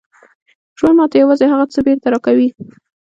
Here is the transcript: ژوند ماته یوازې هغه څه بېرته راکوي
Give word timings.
ژوند 0.77 0.97
ماته 0.99 1.15
یوازې 1.23 1.45
هغه 1.53 1.65
څه 1.73 1.79
بېرته 1.85 2.07
راکوي 2.13 2.49